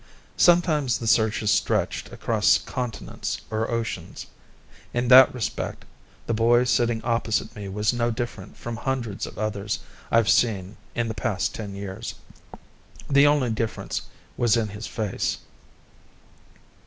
[0.37, 4.25] Sometimes the searches stretched across continents or oceans.
[4.95, 5.85] In that respect
[6.25, 9.77] the boy sitting opposite me was no different from hundreds of others
[10.09, 12.15] I've seen in the past ten years.
[13.11, 14.01] The only difference
[14.37, 15.37] was in his face.